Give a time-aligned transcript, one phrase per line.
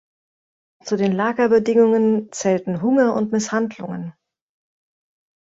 [0.83, 4.15] Zu den Lagerbedingungen zählten Hunger und Misshandlungen.